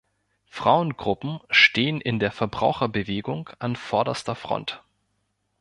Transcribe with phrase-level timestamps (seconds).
[0.47, 4.81] Frauengruppen stehen in der Verbraucherbewegung an vorderster Front.